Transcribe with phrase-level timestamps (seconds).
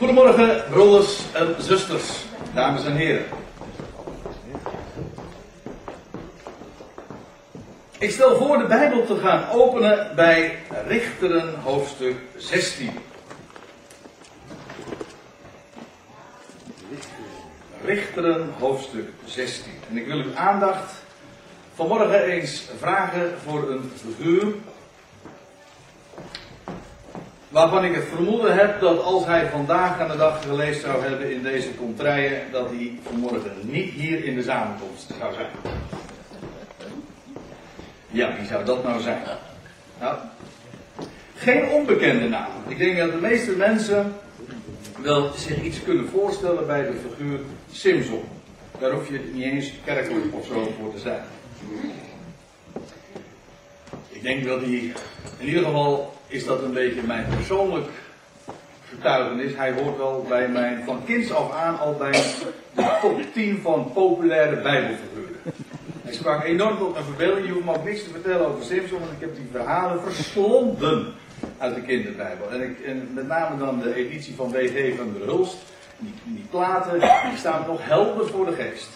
[0.00, 3.24] Goedemorgen, broeders en zusters, dames en heren.
[7.98, 12.90] Ik stel voor de Bijbel te gaan openen bij Richteren hoofdstuk 16.
[17.84, 19.72] Richteren hoofdstuk 16.
[19.90, 20.92] En ik wil uw aandacht
[21.74, 24.54] vanmorgen eens vragen voor een figuur.
[27.50, 31.32] Waarvan ik het vermoeden heb dat als hij vandaag aan de dag gelezen zou hebben
[31.32, 35.46] in deze contraien, dat hij vanmorgen niet hier in de samenkomst zou zijn.
[38.10, 39.22] Ja, wie zou dat nou zijn?
[40.00, 40.16] Nou,
[41.34, 42.50] geen onbekende naam.
[42.68, 44.12] Ik denk dat de meeste mensen
[45.02, 47.40] wel zich iets kunnen voorstellen bij de figuur
[47.72, 48.24] Simson.
[48.78, 51.22] Daar hoef je niet eens kerkelijk of zo voor te zijn.
[54.08, 54.92] Ik denk dat hij,
[55.38, 57.88] in ieder geval is dat een beetje mijn persoonlijk
[58.88, 59.54] getuigenis.
[59.54, 62.12] Hij hoort wel bij mijn, van kinds af aan al bij
[62.74, 65.36] de top 10 van populaire bijbelfiguren.
[66.02, 67.46] Hij sprak enorm tot mijn verbeelding.
[67.46, 71.12] Je hoeft me ook niks te vertellen over Simpson, want ik heb die verhalen verslonden
[71.58, 72.50] uit de kinderbijbel.
[72.50, 74.96] En, ik, en met name dan de editie van W.G.
[74.96, 75.56] van der Hulst.
[75.98, 78.88] Die, die platen, die staan nog helder voor de geest.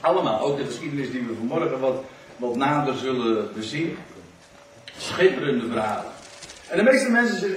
[0.00, 2.02] Allemaal, ook de geschiedenis die we vanmorgen wat,
[2.36, 3.96] wat nader zullen bezien.
[4.96, 6.09] Schitterende verhalen.
[6.70, 7.56] En de meeste mensen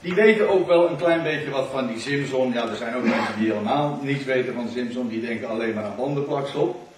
[0.00, 2.52] die weten ook wel een klein beetje wat van die Simpson.
[2.52, 5.08] Ja, er zijn ook mensen die helemaal niets weten van Simpson.
[5.08, 6.88] Die denken alleen maar aan bandenplaksel.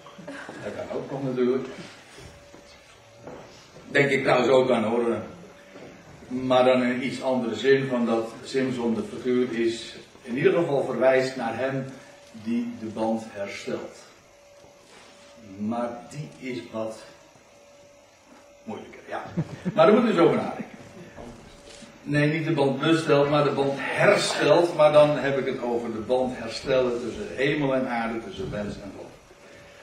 [0.63, 1.67] Dat kan ook nog natuurlijk.
[3.87, 5.23] Denk ik trouwens ook aan horen.
[6.27, 9.95] Maar dan in iets andere zin van dat Simpson de figuur is.
[10.21, 11.85] In ieder geval verwijst naar hem
[12.31, 13.97] die de band herstelt.
[15.57, 17.03] Maar die is wat
[18.63, 19.23] moeilijker, ja.
[19.73, 20.82] Maar daar moeten we eens over nadenken.
[22.03, 24.75] Nee, niet de band bestelt, maar de band herstelt.
[24.75, 28.75] Maar dan heb ik het over de band herstellen tussen hemel en aarde, tussen mens
[28.75, 29.09] en God.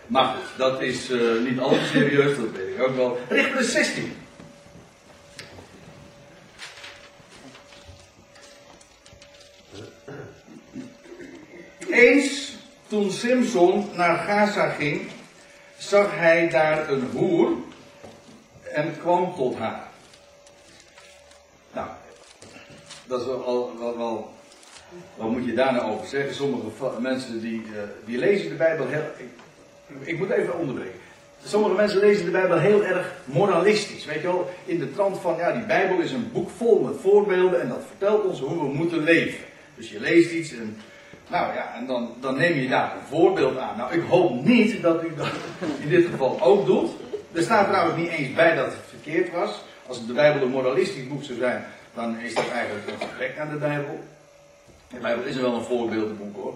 [0.06, 3.18] Maar goed, dat is uh, niet al serieus, dat weet ik ook wel.
[3.28, 4.12] Richter 16.
[11.90, 12.56] Eens
[12.88, 15.08] toen Simpson naar Gaza ging,
[15.78, 17.50] zag hij daar een hoer
[18.72, 19.88] en kwam tot haar.
[21.72, 21.88] Nou,
[23.10, 24.30] dat is wel,
[25.16, 26.34] wat moet je daar nou over zeggen?
[26.34, 29.02] Sommige mensen die, uh, die lezen de Bijbel heel.
[29.16, 29.28] Ik,
[30.00, 31.00] ik moet even onderbreken.
[31.44, 34.04] Sommige mensen lezen de Bijbel heel erg moralistisch.
[34.04, 37.00] Weet je wel, in de trant van, ja, die Bijbel is een boek vol met
[37.00, 39.44] voorbeelden en dat vertelt ons hoe we moeten leven.
[39.76, 40.76] Dus je leest iets en,
[41.28, 43.76] nou ja, en dan, dan neem je daar een voorbeeld aan.
[43.76, 45.30] Nou, ik hoop niet dat u dat
[45.80, 46.90] in dit geval ook doet.
[47.32, 49.60] Er staat trouwens niet eens bij dat het verkeerd was.
[49.86, 53.50] Als de Bijbel een moralistisch boek zou zijn, dan is dat eigenlijk een gebrek aan
[53.50, 54.00] de Bijbel.
[54.88, 56.54] De Bijbel is wel een voorbeeldenboek hoor.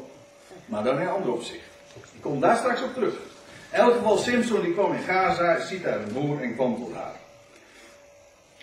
[0.67, 1.65] Maar dan in een ander opzicht.
[1.95, 3.15] Ik kom daar straks op terug.
[3.73, 6.95] In elk geval, Simpson die kwam in Gaza, ziet daar een hoer en kwam tot
[6.95, 7.15] haar.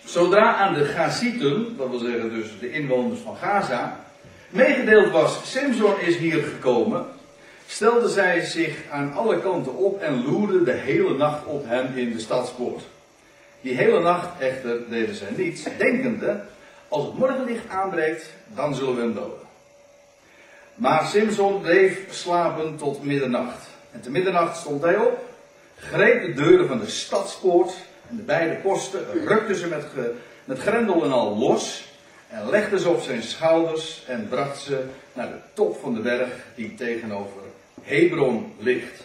[0.04, 4.00] Zodra aan de Gazieten, dat wil zeggen dus de inwoners van Gaza,
[4.48, 7.06] meegedeeld was, Simpson is hier gekomen,
[7.66, 12.12] stelde zij zich aan alle kanten op en loerde de hele nacht op hem in
[12.12, 12.82] de stadspoort.
[13.60, 16.40] Die hele nacht echter deden zij niets, denkende,
[16.92, 19.46] als het morgenlicht aanbreekt, dan zullen we hem doden.
[20.74, 23.66] Maar Simson bleef slapen tot middernacht.
[23.92, 25.24] En te middernacht stond hij op,
[25.76, 27.74] greep de deuren van de stadspoort
[28.08, 29.84] en de beide posten, rukte ze met,
[30.44, 31.84] met grendel en al los
[32.28, 36.30] en legde ze op zijn schouders en bracht ze naar de top van de berg
[36.54, 37.42] die tegenover
[37.82, 39.02] Hebron ligt.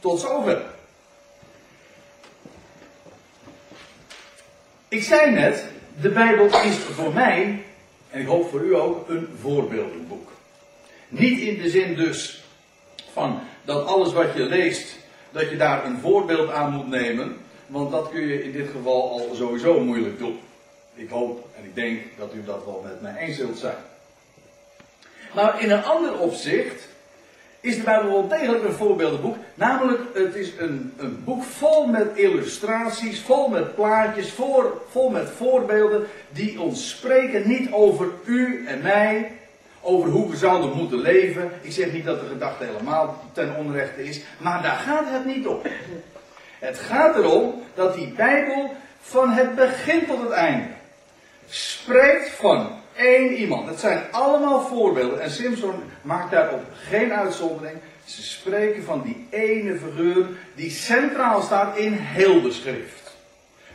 [0.00, 0.62] Tot zover.
[4.88, 5.64] Ik zei net,
[6.00, 7.62] de Bijbel is voor mij,
[8.10, 10.32] en ik hoop voor u ook, een voorbeeldenboek.
[11.08, 12.44] Niet in de zin dus
[13.12, 14.96] van dat alles wat je leest,
[15.30, 17.36] dat je daar een voorbeeld aan moet nemen.
[17.66, 20.40] Want dat kun je in dit geval al sowieso moeilijk doen.
[20.94, 23.76] Ik hoop en ik denk dat u dat wel met mij eens zult zijn.
[25.34, 26.88] Maar in een ander opzicht
[27.64, 29.36] is de Bijbel wel degelijk een voorbeeldenboek.
[29.54, 35.30] Namelijk, het is een, een boek vol met illustraties, vol met plaatjes, voor, vol met
[35.30, 39.32] voorbeelden die ons spreken niet over u en mij,
[39.80, 41.50] over hoe we zouden moeten leven.
[41.60, 45.46] Ik zeg niet dat de gedachte helemaal ten onrechte is, maar daar gaat het niet
[45.46, 45.60] om.
[46.58, 48.70] Het gaat erom dat die Bijbel
[49.00, 50.66] van het begin tot het einde
[51.48, 53.68] spreekt van één iemand.
[53.68, 57.78] Het zijn allemaal voorbeelden en Simpson maakt daarop geen uitzondering.
[58.04, 63.16] Ze spreken van die ene figuur die centraal staat in heel de schrift.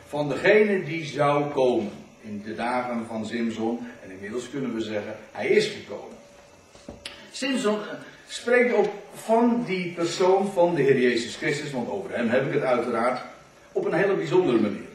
[0.08, 4.82] Van degene die zou komen in de dagen van Simpson en in inmiddels kunnen we
[4.82, 6.18] zeggen, hij is gekomen.
[7.32, 7.88] Simpson eh,
[8.28, 12.54] spreekt ook van die persoon van de Heer Jezus Christus, want over hem heb ik
[12.54, 13.22] het uiteraard,
[13.72, 14.88] op een hele bijzondere manier.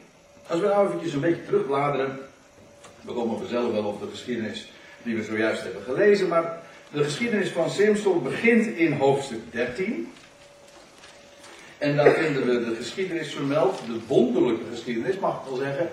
[0.47, 2.19] Als we nou eventjes een beetje terugbladeren,
[3.05, 4.71] we komen vanzelf wel op de geschiedenis
[5.03, 6.61] die we zojuist hebben gelezen, maar
[6.91, 10.11] de geschiedenis van Simpson begint in hoofdstuk 13.
[11.77, 15.89] En daar vinden we de geschiedenis vermeld, de wonderlijke geschiedenis, mag ik wel zeggen,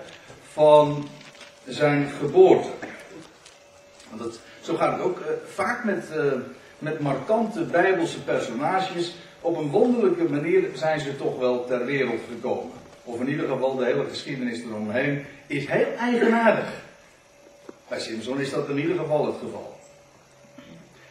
[0.51, 1.07] van
[1.65, 2.69] zijn geboorte.
[4.09, 6.33] Want dat, zo gaat het ook uh, vaak met, uh,
[6.79, 9.15] met markante bijbelse personages.
[9.41, 12.71] Op een wonderlijke manier zijn ze toch wel ter wereld gekomen.
[13.03, 16.83] Of in ieder geval de hele geschiedenis eromheen is heel eigenaardig.
[17.93, 19.77] Bij Simpson is dat in ieder geval het geval.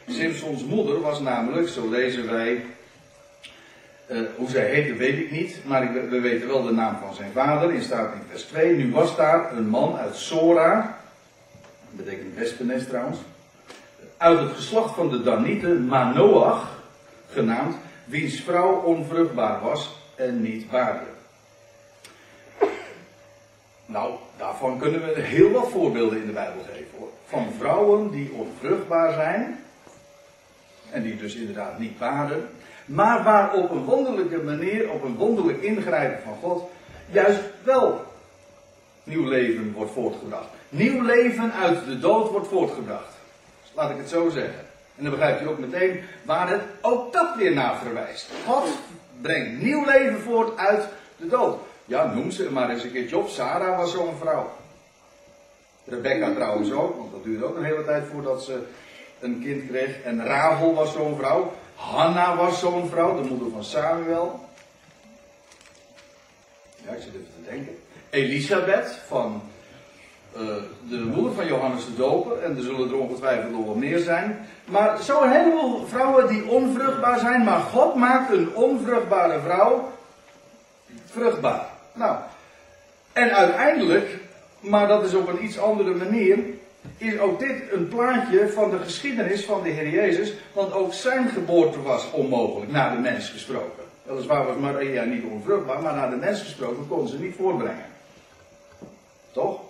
[0.08, 2.64] Simpsons moeder was namelijk, zo lezen wij,
[4.10, 7.32] uh, hoe zij heette weet ik niet, maar we weten wel de naam van zijn
[7.32, 8.76] vader, in staat in vers 2.
[8.76, 10.98] Nu was daar een man uit Sora,
[11.90, 13.18] dat betekent wespennest trouwens,
[14.16, 16.82] uit het geslacht van de Danieten, Manoach,
[17.28, 21.04] genaamd, wiens vrouw onvruchtbaar was en niet baarde.
[23.92, 27.08] Nou, daarvan kunnen we heel wat voorbeelden in de Bijbel geven hoor.
[27.26, 29.64] Van vrouwen die onvruchtbaar zijn.
[30.90, 32.48] En die dus inderdaad niet baden.
[32.84, 36.70] Maar waar op een wonderlijke manier, op een wonderlijk ingrijpen van God,
[37.10, 38.04] juist wel
[39.04, 40.48] nieuw leven wordt voortgebracht.
[40.68, 43.14] Nieuw leven uit de dood wordt voortgebracht.
[43.74, 44.66] Laat ik het zo zeggen.
[44.96, 48.30] En dan begrijpt u ook meteen waar het ook dat weer naar verwijst.
[48.46, 48.68] God
[49.20, 51.58] brengt nieuw leven voort uit de dood.
[51.92, 53.28] Ja, noem ze maar eens een keertje op.
[53.28, 54.50] Sarah was zo'n vrouw.
[55.84, 58.62] Rebecca trouwens ook, want dat duurde ook een hele tijd voordat ze
[59.20, 60.02] een kind kreeg.
[60.02, 61.52] En Rahel was zo'n vrouw.
[61.74, 64.40] Hanna was zo'n vrouw, de moeder van Samuel.
[66.84, 67.78] Ja, ik zit even te denken.
[68.10, 69.42] Elisabeth van
[70.36, 70.40] uh,
[70.88, 72.42] de moeder van Johannes de Doper.
[72.42, 74.46] En er zullen er ongetwijfeld nog wel meer zijn.
[74.64, 77.44] Maar zo een heleboel vrouwen die onvruchtbaar zijn.
[77.44, 79.92] Maar God maakt een onvruchtbare vrouw
[81.04, 81.71] vruchtbaar.
[81.92, 82.16] Nou,
[83.12, 84.18] en uiteindelijk,
[84.60, 86.38] maar dat is op een iets andere manier,
[86.96, 90.32] is ook dit een plaatje van de geschiedenis van de Heer Jezus.
[90.52, 93.82] Want ook zijn geboorte was onmogelijk, naar de mens gesproken.
[94.02, 97.86] Weliswaar was Maria niet onvruchtbaar, maar naar de mens gesproken kon ze niet voorbrengen.
[99.32, 99.60] Toch?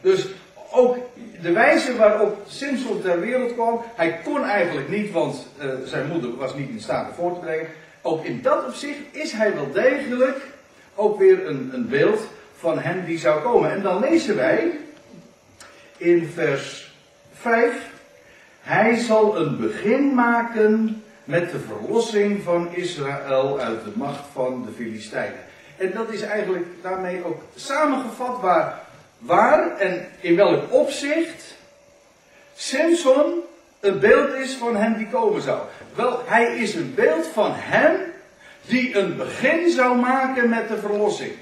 [0.00, 0.28] Dus
[0.70, 0.96] ook
[1.42, 6.36] de wijze waarop Simpson ter wereld kwam, hij kon eigenlijk niet, want uh, zijn moeder
[6.36, 7.66] was niet in staat voor te brengen.
[8.02, 10.40] Ook in dat opzicht is hij wel degelijk
[10.96, 12.28] ook weer een, een beeld
[12.58, 13.70] van hem die zou komen.
[13.70, 14.78] En dan lezen wij
[15.96, 16.94] in vers
[17.32, 17.72] 5.
[18.60, 24.72] Hij zal een begin maken met de verlossing van Israël uit de macht van de
[24.72, 25.38] Filistijnen.
[25.76, 28.80] En dat is eigenlijk daarmee ook samengevat waar,
[29.18, 31.54] waar en in welk opzicht
[32.54, 33.40] Samson
[33.80, 35.60] een beeld is van hem die komen zou.
[35.94, 37.96] Wel, hij is een beeld van hem
[38.66, 41.32] die een begin zou maken met de verlossing.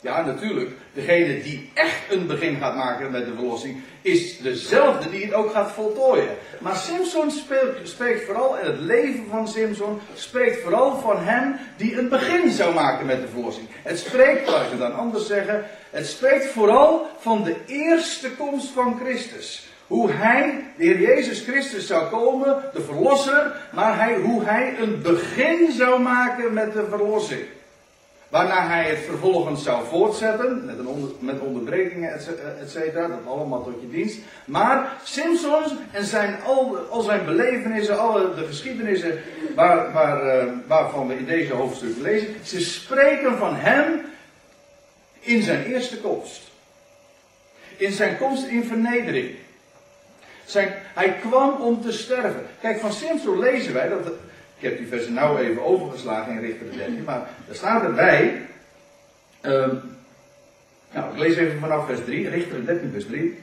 [0.00, 0.70] Ja, natuurlijk.
[0.92, 5.52] Degene die echt een begin gaat maken met de verlossing, is dezelfde die het ook
[5.52, 6.36] gaat voltooien.
[6.58, 7.30] Maar Simpson
[7.82, 12.74] spreekt vooral, en het leven van Simpson spreekt vooral van hem die een begin zou
[12.74, 13.66] maken met de verlossing.
[13.82, 18.68] Het spreekt, laat ik het dan anders zeggen, het spreekt vooral van de eerste komst
[18.68, 19.65] van Christus.
[19.86, 25.02] Hoe hij, de Heer Jezus Christus, zou komen, de verlosser, maar hij, hoe hij een
[25.02, 27.42] begin zou maken met de verlossing.
[28.28, 32.12] Waarna hij het vervolgens zou voortzetten, met, een met onderbrekingen,
[32.60, 34.18] et cetera, dat allemaal tot je dienst.
[34.44, 36.36] Maar Simpson en zijn,
[36.90, 39.18] al, zijn belevenissen, alle de geschiedenissen
[39.54, 44.00] waar, waar, uh, waarvan we in deze hoofdstuk lezen, ze spreken van hem
[45.20, 46.42] in zijn eerste komst.
[47.76, 49.34] In zijn komst in vernedering.
[50.94, 52.46] Hij kwam om te sterven.
[52.60, 54.06] Kijk, van Simpson lezen wij dat.
[54.58, 58.46] Ik heb die versen nou even overgeslagen in Richter 13, maar er staat erbij.
[59.42, 59.82] Um,
[60.92, 63.38] nou, ik lees even vanaf vers 3, Richter 13, vers 3.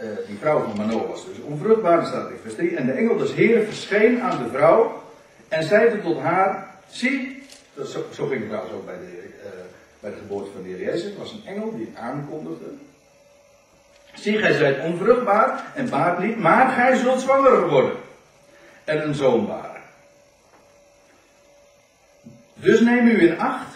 [0.00, 2.76] Uh, die vrouw van Manoah was dus onvruchtbaar, dat staat in vers 3.
[2.76, 5.02] En de engel des Heeren verscheen aan de vrouw
[5.48, 7.42] en zeide tot haar: Zie,
[7.84, 9.50] zo, zo ging het trouwens ook bij de, uh,
[10.00, 11.02] bij de geboorte van de Heer Jezus.
[11.02, 12.64] Het was een engel die het aankondigde.
[14.16, 17.96] Zie, gij zijt onvruchtbaar en baart niet, maar gij zult zwanger worden.
[18.84, 19.82] En een zoon baren.
[22.54, 23.74] Dus neem u in acht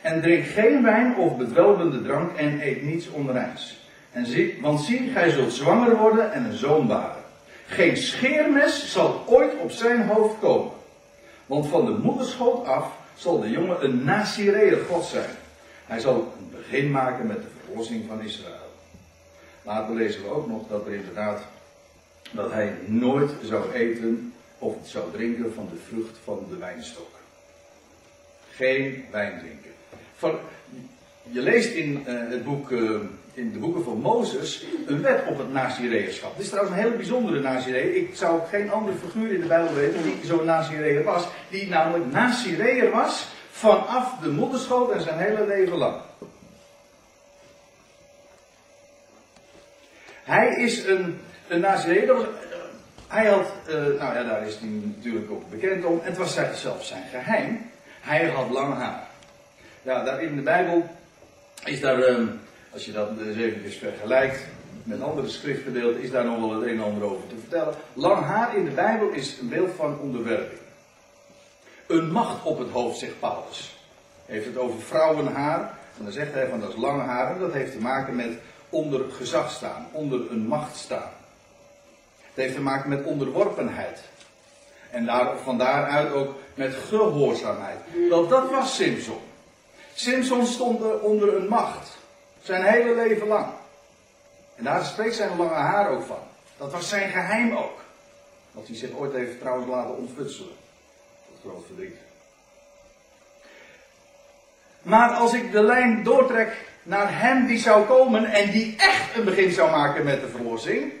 [0.00, 3.80] en drink geen wijn of bedwelmende drank en eet niets onreins.
[4.12, 7.22] En zie, want zie, gij zult zwanger worden en een zoon baren.
[7.66, 10.72] Geen scheermes zal ooit op zijn hoofd komen.
[11.46, 15.30] Want van de moederschoot af zal de jongen een Nazireër God zijn.
[15.86, 18.71] Hij zal een begin maken met de verlossing van Israël.
[19.62, 21.42] Later lezen we ook nog dat er inderdaad
[22.30, 27.10] dat hij nooit zou eten of zou drinken van de vrucht van de wijnstok.
[28.50, 29.70] Geen wijn drinken.
[30.16, 30.38] Van,
[31.22, 33.00] je leest in, uh, het boek, uh,
[33.34, 36.32] in de boeken van Mozes een wet op het Nazireërschap.
[36.32, 37.96] Dit is trouwens een hele bijzondere Nazireër.
[37.96, 41.28] Ik zou geen andere figuur in de Bijbel weten die zo'n Nazireër was.
[41.50, 45.96] Die namelijk Nazireër was vanaf de moederschoot en zijn hele leven lang.
[50.22, 52.28] Hij is een, een Nazireër.
[53.08, 56.00] Hij had, uh, nou ja, daar is hij natuurlijk ook bekend om.
[56.02, 57.70] Het was zelfs zijn geheim.
[58.00, 59.06] Hij had lang haar.
[59.82, 60.86] Ja, daar in de Bijbel
[61.64, 62.28] is daar, uh,
[62.72, 64.46] als je dat eens even vergelijkt
[64.82, 67.74] met andere schriftgedeelten, is daar nog wel het een en ander over te vertellen.
[67.92, 70.60] Lang haar in de Bijbel is een beeld van onderwerping.
[71.86, 73.76] Een macht op het hoofd, zegt Paulus.
[74.26, 75.60] Heeft het over vrouwenhaar.
[75.98, 77.32] En dan zegt hij van dat is lange haar.
[77.32, 78.38] En dat heeft te maken met
[78.72, 81.10] onder gezag staan, onder een macht staan.
[82.16, 84.00] Het heeft te maken met onderworpenheid.
[84.90, 87.78] En daar, van daaruit ook met gehoorzaamheid.
[88.10, 89.20] Want dat was Simpson.
[89.94, 91.98] Simpson stond onder een macht.
[92.42, 93.46] Zijn hele leven lang.
[94.54, 96.22] En daar spreekt zijn lange haar ook van.
[96.56, 97.80] Dat was zijn geheim ook.
[98.52, 100.54] Dat hij zich ooit heeft trouwens laten ontfutselen.
[101.26, 101.96] Tot groot verdriet.
[104.82, 109.24] Maar als ik de lijn doortrek naar hem die zou komen en die echt een
[109.24, 110.92] begin zou maken met de verlossing,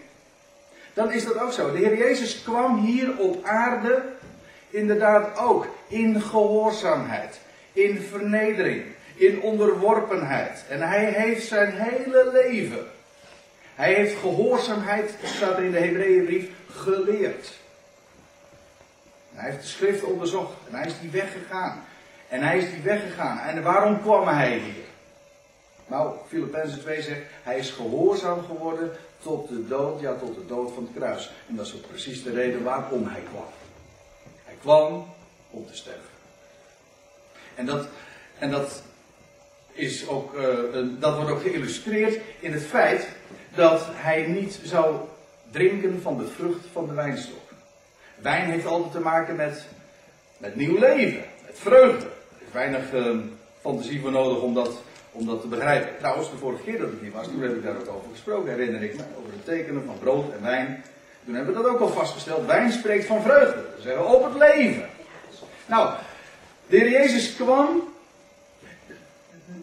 [0.92, 1.72] dan is dat ook zo.
[1.72, 4.02] De Heer Jezus kwam hier op aarde
[4.70, 7.40] inderdaad ook in gehoorzaamheid,
[7.72, 8.84] in vernedering,
[9.14, 10.64] in onderworpenheid.
[10.68, 12.86] En hij heeft zijn hele leven,
[13.74, 17.60] hij heeft gehoorzaamheid, staat er in de Hebreeënbrief, geleerd.
[19.34, 21.84] Hij heeft de schrift onderzocht en hij is die weggegaan.
[22.28, 23.38] En hij is die weggegaan.
[23.38, 24.84] En waarom kwam hij hier?
[25.92, 28.90] Nou, Filippenzen 2 zegt, hij is gehoorzaam geworden
[29.22, 31.30] tot de dood, ja tot de dood van het kruis.
[31.48, 33.44] En dat is ook precies de reden waarom hij kwam.
[34.44, 35.14] Hij kwam
[35.50, 36.10] om te sterven.
[37.54, 37.86] En dat,
[38.38, 38.82] en dat,
[39.72, 40.48] is ook, uh,
[40.98, 43.08] dat wordt ook geïllustreerd in het feit
[43.54, 44.96] dat hij niet zou
[45.50, 47.50] drinken van de vrucht van de wijnstok.
[48.14, 49.66] Wijn heeft altijd te maken met,
[50.38, 52.06] met nieuw leven, met vreugde.
[52.06, 53.16] Er is weinig uh,
[53.60, 54.82] fantasie voor nodig om dat
[55.12, 55.98] om dat te begrijpen.
[55.98, 58.50] Trouwens, de vorige keer dat ik hier was, toen heb ik daar ook over gesproken,
[58.50, 60.84] herinner ik me, over het tekenen van brood en wijn.
[61.24, 62.46] Toen hebben we dat ook al vastgesteld.
[62.46, 63.64] Wijn spreekt van vreugde.
[63.74, 64.88] Dat zeggen we op het leven.
[65.66, 65.90] Nou,
[66.66, 67.90] de Heer Jezus kwam.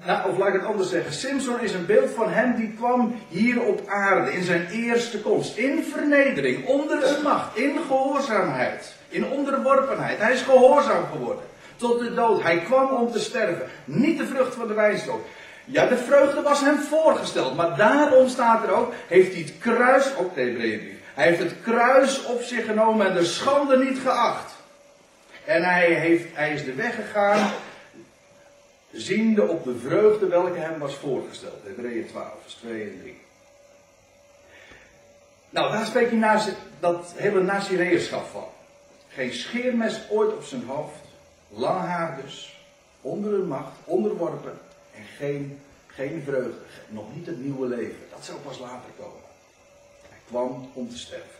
[0.06, 1.14] Nou, of laat ik het anders zeggen.
[1.14, 5.58] Simpson is een beeld van hem die kwam hier op aarde in zijn eerste komst.
[5.58, 10.20] In vernedering, onder een macht, in gehoorzaamheid, in onderworpenheid.
[10.20, 11.44] Hij is gehoorzaam geworden
[11.80, 12.42] tot de dood.
[12.42, 13.68] Hij kwam om te sterven.
[13.86, 15.26] Niet de vrucht van de wijnstok.
[15.72, 17.56] Ja, de vreugde was hem voorgesteld.
[17.56, 20.98] Maar daarom staat er ook, heeft hij het kruis, op de.
[21.14, 24.54] Hij heeft het kruis op zich genomen en de schande niet geacht.
[25.46, 27.52] En hij, heeft, hij is de weg gegaan,
[28.92, 31.64] ziende op de vreugde welke hem was voorgesteld.
[31.64, 33.22] Hebreeën 12, vers 2 en 3.
[35.50, 38.48] Nou, daar spreekt hij naast dat hele nazireërschap van.
[39.10, 41.00] Geen scheermes ooit op zijn hoofd.
[41.50, 42.64] Lang haar dus.
[43.02, 44.60] Onder een macht, onderworpen.
[45.20, 46.60] En geen, geen vreugde.
[46.88, 48.00] Nog niet het nieuwe leven.
[48.10, 49.22] Dat zou pas later komen.
[50.10, 51.40] Hij kwam om te sterven.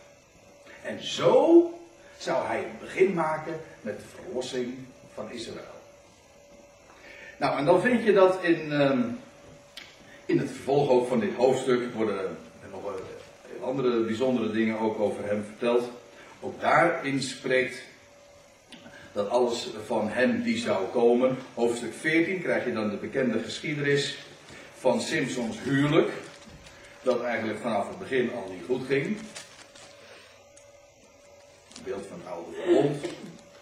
[0.82, 1.64] En zo
[2.18, 4.74] zou hij een begin maken met de verlossing
[5.14, 5.78] van Israël.
[7.36, 9.18] Nou, en dan vind je dat in, um,
[10.26, 12.36] in het vervolg ook van dit hoofdstuk worden
[12.70, 12.82] nog
[13.62, 15.90] andere bijzondere dingen ook over hem verteld.
[16.40, 17.82] Ook daarin spreekt
[19.12, 21.36] dat alles van hem die zou komen.
[21.54, 24.18] Hoofdstuk 14 krijg je dan de bekende geschiedenis
[24.74, 26.10] van Simpsons huwelijk.
[27.02, 29.16] Dat eigenlijk vanaf het begin al niet goed ging.
[31.84, 32.96] Beeld van het oude verbond.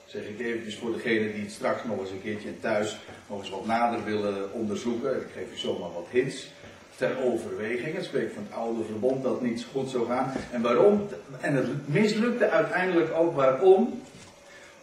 [0.06, 3.50] Zeg ik eventjes voor degene die het straks nog eens een keertje thuis nog eens
[3.50, 5.16] wat nader willen onderzoeken.
[5.16, 6.48] Ik geef je zomaar wat hints
[6.96, 7.94] ter overweging.
[7.94, 10.32] Het spreekt van het oude verbond dat niet goed zou gaan.
[10.52, 11.08] En waarom?
[11.40, 14.02] En het mislukte uiteindelijk ook waarom?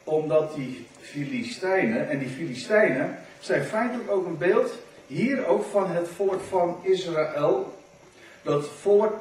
[0.05, 4.71] Omdat die Filistijnen, en die Filistijnen zijn feitelijk ook een beeld
[5.07, 7.77] hier ook van het volk van Israël.
[8.41, 9.13] Dat volk,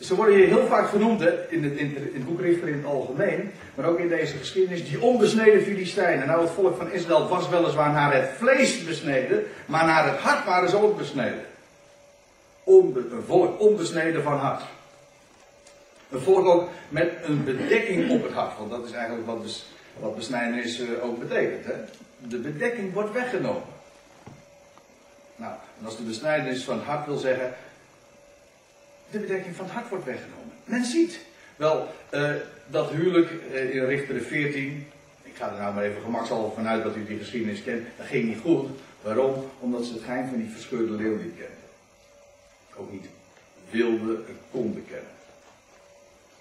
[0.00, 3.50] ze worden hier heel vaak genoemd in, het, in, het boek Richter in het algemeen,
[3.74, 6.26] maar ook in deze geschiedenis, die onbesneden Filistijnen.
[6.26, 10.44] Nou, het volk van Israël was weliswaar naar het vlees besneden, maar naar het hart
[10.44, 11.44] waren ze ook besneden.
[12.64, 14.62] Een volk onbesneden van hart.
[16.10, 19.66] Een volk ook met een bedekking op het hart, want dat is eigenlijk wat dus
[19.98, 21.64] wat besnijdenis eh, ook betekent.
[21.64, 21.72] Hè?
[22.18, 23.62] De bedekking wordt weggenomen.
[25.36, 27.54] Nou, en als de besnijdenis van het hart wil zeggen.
[29.10, 30.52] de bedekking van het hart wordt weggenomen.
[30.64, 31.20] Men ziet.
[31.56, 32.34] Wel, uh,
[32.66, 34.86] dat huwelijk uh, in Richter 14,
[35.22, 38.28] ik ga er nou maar even gemakshalve vanuit dat u die geschiedenis kent, dat ging
[38.28, 38.68] niet goed.
[39.02, 39.50] Waarom?
[39.58, 41.56] Omdat ze het geheim van die verscheurde leeuw niet kenden.
[42.76, 43.06] Ook niet
[43.70, 45.10] wilde en konden kennen.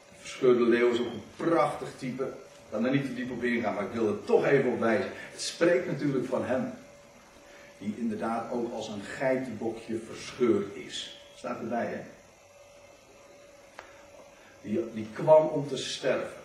[0.10, 2.34] De verscheurde leeuw is ook een prachtig type.
[2.72, 5.12] Kan er niet te diep op ingaan, maar ik wil er toch even op wijzen.
[5.32, 6.74] Het spreekt natuurlijk van hem.
[7.78, 11.26] Die inderdaad ook als een geitenbokje verscheurd is.
[11.36, 12.02] Staat erbij, hè?
[14.62, 16.40] Die, die kwam om te sterven.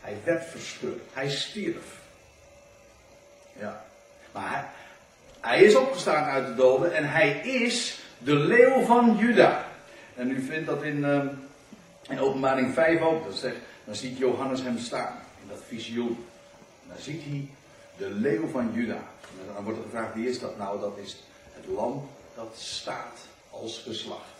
[0.00, 1.00] Hij werd verscheurd.
[1.12, 2.00] Hij stierf.
[3.58, 3.84] Ja.
[4.32, 4.72] Maar
[5.40, 9.66] hij, is opgestaan uit de doden en hij is de leeuw van Juda.
[10.16, 11.24] En u vindt dat in, uh,
[12.08, 13.24] in openbaring 5 ook.
[13.24, 16.24] Dat zegt, dan ziet Johannes hem staan dat visioen.
[16.88, 17.48] Dan ziet hij
[17.96, 19.02] de leeuw van Juda.
[19.40, 20.80] En dan wordt er gevraagd, wie is dat nou?
[20.80, 21.22] Dat is
[21.52, 23.18] het lam dat staat
[23.50, 24.34] als geslacht.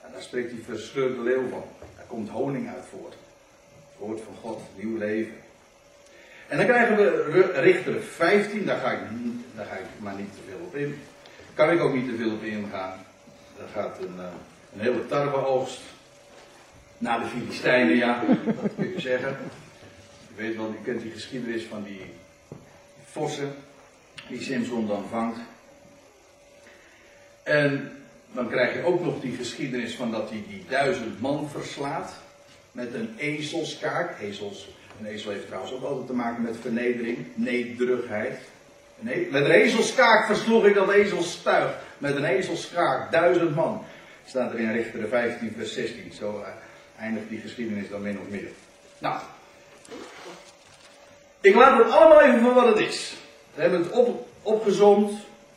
[0.00, 1.64] En daar spreekt die verscheurde leeuw van.
[1.96, 3.12] Daar komt honing uit voort.
[3.12, 5.34] Het woord van God, nieuw leven.
[6.48, 8.98] En dan krijgen we Richter 15, daar ga, ik,
[9.54, 11.02] daar ga ik maar niet te veel op in.
[11.54, 12.98] Kan ik ook niet te veel op ingaan.
[13.58, 14.24] Daar gaat een, eh,
[14.74, 15.80] een hele tarweoogst.
[16.98, 19.36] Na de Filistijnen, ja, dat kun je zeggen.
[20.40, 22.00] Weet wel, je kent die geschiedenis van die
[23.04, 23.54] vossen
[24.28, 25.38] die Simpson dan vangt.
[27.42, 27.92] En
[28.32, 32.12] dan krijg je ook nog die geschiedenis van dat hij die duizend man verslaat.
[32.72, 34.20] Met een ezelskaak.
[34.20, 34.68] Ezels,
[35.00, 38.40] een ezel heeft trouwens ook altijd te maken met vernedering, nederigheid.
[38.98, 41.78] Met een ezelskaak versloeg ik dat ezelstuig.
[41.98, 43.84] Met een ezelskaak, duizend man.
[44.26, 46.12] Staat er in Richter 15, vers 16.
[46.12, 46.46] Zo uh,
[46.98, 48.50] eindigt die geschiedenis dan min of meer.
[48.98, 49.20] Nou,
[51.40, 53.16] ik laat het allemaal even voor wat het is.
[53.54, 55.12] We hebben het op, opgezond,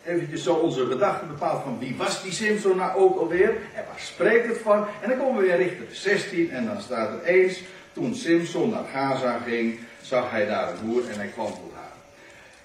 [0.05, 3.99] eventjes zo onze gedachten bepaald van wie was die Simpson nou ook alweer en waar
[3.99, 4.85] spreekt het van.
[5.01, 7.61] En dan komen we weer richting 16 en dan staat er eens,
[7.93, 11.91] toen Simpson naar Gaza ging, zag hij daar een boer en hij kwam tot haar.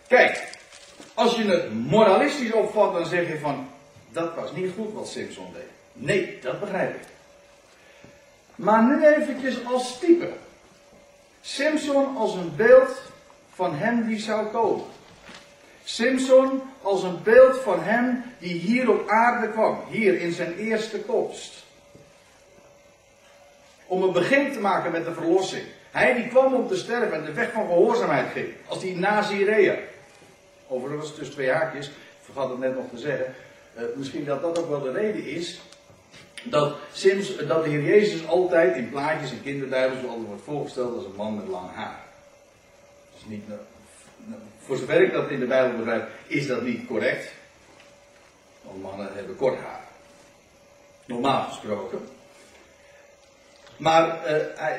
[0.06, 0.48] Kijk,
[1.14, 3.68] als je het moralistisch opvat, dan zeg je van,
[4.12, 5.62] dat was niet goed wat Simpson deed.
[5.92, 7.06] Nee, dat begrijp ik.
[8.54, 10.28] Maar nu eventjes als type.
[11.48, 13.02] Simpson als een beeld
[13.54, 14.84] van hem die zou komen.
[15.84, 21.00] Simpson als een beeld van hem die hier op aarde kwam, hier in zijn eerste
[21.00, 21.64] komst.
[23.86, 25.64] Om een begin te maken met de verlossing.
[25.90, 29.78] Hij die kwam om te sterven en de weg van gehoorzaamheid ging, als die Nazireër.
[30.66, 33.34] Overigens tussen twee haakjes, ik vergat het net nog te zeggen.
[33.76, 35.60] Uh, misschien dat dat ook wel de reden is
[36.44, 41.04] dat, Sims, dat de Heer Jezus altijd in plaatjes en kinderbijbels altijd wordt voorgesteld als
[41.04, 42.00] een man met lang haar.
[43.16, 43.42] Is niet
[44.68, 47.32] voor zover ik dat in de Bijbel begrijp, is dat niet correct.
[48.62, 49.80] Want mannen hebben kort haar.
[51.04, 51.98] Normaal gesproken.
[53.76, 54.24] Maar uh,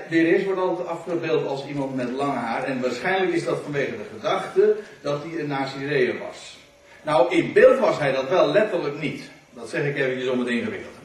[0.10, 2.63] de Heer wordt altijd afgebeeld als iemand met lang haar.
[2.63, 6.58] En waarschijnlijk is dat vanwege de gedachte dat hij een Nazireër was.
[7.02, 9.30] Nou, in beeld was hij dat wel, letterlijk niet.
[9.54, 10.99] Dat zeg ik eventjes om het ingewikkeld.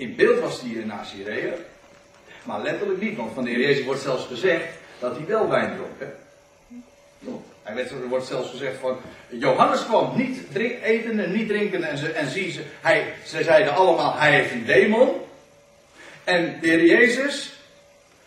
[0.00, 1.54] In beeld was hij een Nazireër.
[2.44, 4.64] Maar letterlijk niet, want van de Heer Jezus wordt zelfs gezegd
[4.98, 5.98] dat hij wel wijn dronk.
[5.98, 6.06] Hè?
[7.62, 8.96] Hij werd, er wordt zelfs gezegd van,
[9.28, 13.42] Johannes kwam niet drink, eten en niet drinken en, ze, en zie ze, hij, ze
[13.42, 15.10] zeiden allemaal, hij heeft een demon.
[16.24, 17.52] En de heer Jezus,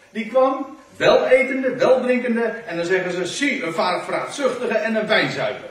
[0.09, 5.07] die kwam wel etende, wel drinkende en dan zeggen ze, zie, een vraatzuchtige en een
[5.07, 5.69] wijnzuiper.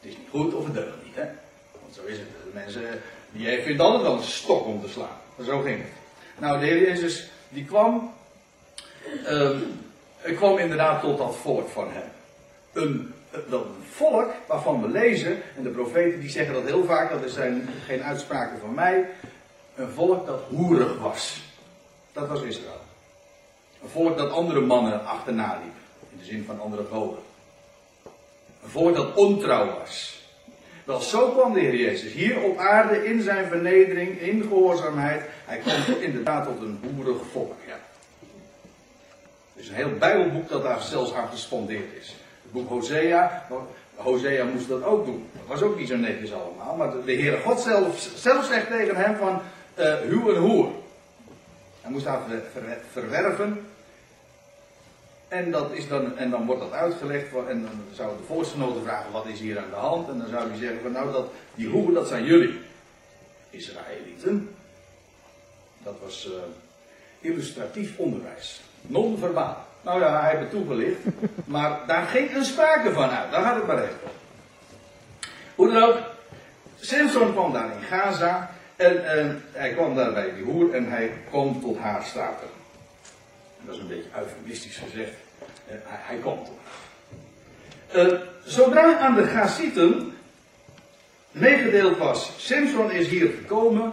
[0.00, 1.24] Het is niet goed of het deugt niet, hè.
[1.82, 2.26] Want zo is het.
[2.52, 2.82] Mensen,
[3.36, 5.44] die vinden altijd wel een stok om te slaan.
[5.44, 5.92] Zo ging het.
[6.38, 8.14] Nou, de heer Jezus, die kwam,
[9.28, 9.80] um,
[10.36, 12.10] kwam inderdaad tot dat voort van hem.
[12.72, 13.14] Een,
[13.48, 17.68] dat volk waarvan we lezen, en de profeten die zeggen dat heel vaak, dat zijn
[17.86, 19.08] geen uitspraken van mij,
[19.74, 21.40] een volk dat hoerig was.
[22.12, 22.80] Dat was Israël.
[23.82, 25.74] Een volk dat andere mannen achterna liep,
[26.10, 27.22] in de zin van andere goden.
[28.62, 30.24] Een volk dat ontrouw was.
[30.86, 35.22] Wel, zo kwam de Heer Jezus hier op aarde in zijn vernedering, in gehoorzaamheid.
[35.44, 37.56] Hij kwam inderdaad tot een boerig volk.
[37.66, 37.78] Ja.
[39.54, 42.16] Er is een heel Bijbelboek dat daar zelfs aan gespondeerd is.
[42.42, 43.46] Het boek Hosea.
[43.94, 45.28] Hosea moest dat ook doen.
[45.32, 46.76] Dat was ook niet zo netjes allemaal.
[46.76, 49.40] Maar de Heere God zelf, zelf zegt tegen hem van
[49.78, 50.68] uh, huw een hoer.
[51.80, 52.20] Hij moest haar
[52.92, 53.66] verwerven.
[55.28, 57.26] En, dat is dan, en dan wordt dat uitgelegd.
[57.48, 60.08] En dan zou de volksgenoten vragen: wat is hier aan de hand?
[60.08, 62.60] En dan zou hij zeggen: van, Nou, dat, die hoeren, dat zijn jullie.
[63.50, 64.54] Israëlieten.
[65.82, 66.32] Dat was uh,
[67.20, 69.66] illustratief onderwijs non-verbaal.
[69.80, 70.98] Nou ja, hij heeft het toegelicht.
[71.44, 73.30] Maar daar ging een sprake van uit.
[73.30, 74.10] Daar gaat het maar even.
[75.54, 75.98] Hoe dan ook.
[76.80, 78.50] Samson kwam daar in Gaza.
[78.76, 82.48] En eh, hij kwam daar bij die hoer en hij kwam tot haar staten.
[83.66, 85.12] Dat is een beetje eufemistisch gezegd.
[85.66, 88.06] Eh, hij, hij tot haar.
[88.06, 90.16] Eh, zodra aan de Gazieten
[91.30, 93.92] meegedeeld was, Simpson is hier gekomen,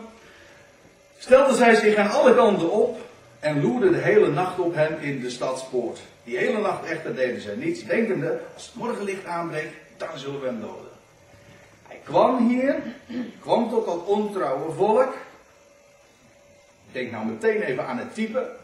[1.18, 3.02] stelde zij zich aan alle kanten op
[3.40, 6.00] en loerde de hele nacht op hem in de stadspoort.
[6.24, 10.46] Die hele nacht echter deden zij niets, denkende, als het morgenlicht aanbreekt, dan zullen we
[10.46, 10.92] hem doden.
[11.88, 12.76] Hij kwam hier,
[13.40, 15.14] kwam tot dat ontrouwe volk.
[16.92, 18.62] Denk nou meteen even aan het type.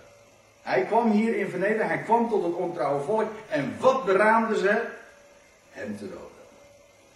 [0.70, 3.32] Hij kwam hier in vernedering, hij kwam tot het ontrouwe volk.
[3.48, 4.82] En wat beraamden ze?
[5.70, 6.28] Hem te doden.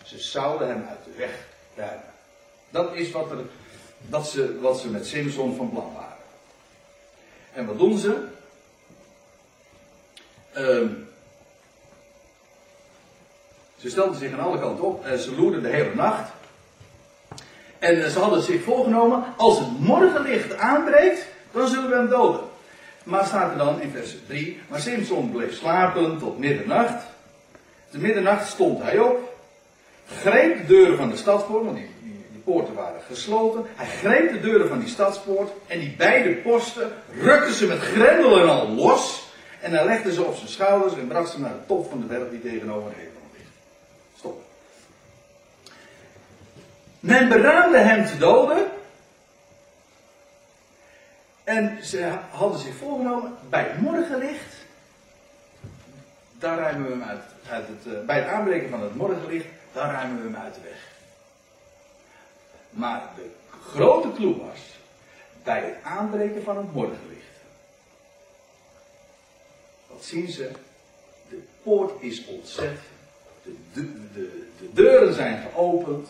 [0.04, 2.14] Ze zouden hem uit de weg ruimen.
[2.70, 3.38] Dat is wat, er,
[3.98, 6.18] dat ze, wat ze met Simpson van plan waren.
[7.54, 8.26] En wat doen ze?
[10.54, 10.90] Ehm
[13.78, 16.32] ze stelden zich aan alle kanten op en ze loerden de hele nacht.
[17.80, 22.52] En ze hadden zich voorgenomen, als het morgenlicht aanbreekt, dan zullen we hem doden.
[23.04, 27.04] Maar staat er dan in vers 3, maar Simpson bleef slapen tot middernacht.
[27.92, 29.38] Te middernacht stond hij op,
[30.08, 31.90] greep de deuren van de stadspoort, want die,
[32.44, 33.66] poorten waren gesloten.
[33.76, 38.40] Hij greep de deuren van die stadspoort en die beide posten rukte ze met grendel
[38.40, 39.32] en al los.
[39.62, 42.06] En hij legde ze op zijn schouders en bracht ze naar de top van de
[42.06, 43.50] berg die tegenover Hebron ligt.
[44.18, 44.42] Stop.
[47.00, 48.66] Men beraamde hem te doden.
[51.44, 54.56] En ze hadden zich voorgenomen, bij het morgenlicht,
[56.38, 60.18] daar ruimen we hem uit, het, uh, bij het aanbreken van het morgenlicht, daar ruimen
[60.18, 60.92] we hem uit de weg.
[62.70, 63.30] Maar de
[63.62, 64.60] grote clue was,
[65.44, 67.24] bij het aanbreken van het morgenlicht.
[69.88, 70.52] Wat zien ze?
[71.30, 72.78] De poort is ontzet,
[73.44, 76.10] de, de, de, de deuren zijn geopend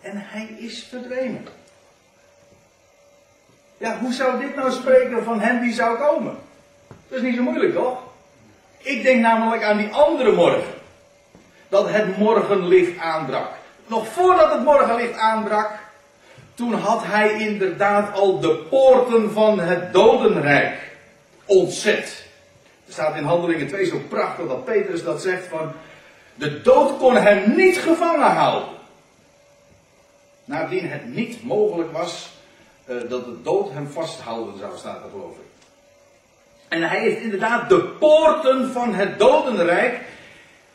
[0.00, 1.46] en hij is verdwenen.
[3.80, 6.38] Ja, hoe zou dit nou spreken van hem die zou komen?
[7.08, 7.98] Dat is niet zo moeilijk, toch?
[8.78, 10.74] Ik denk namelijk aan die andere morgen.
[11.68, 13.48] Dat het morgenlicht aanbrak.
[13.86, 15.70] Nog voordat het morgenlicht aanbrak,
[16.54, 20.96] toen had hij inderdaad al de poorten van het dodenrijk
[21.44, 22.26] ontzet.
[22.86, 25.72] Er staat in Handelingen 2 zo prachtig dat Petrus dat zegt van,
[26.34, 28.68] de dood kon hem niet gevangen houden.
[30.44, 32.29] Nadien het niet mogelijk was
[32.90, 35.50] uh, dat de dood hem vasthouden zou, staat er geloof ik.
[36.68, 40.00] En hij heeft inderdaad de poorten van het dodenrijk,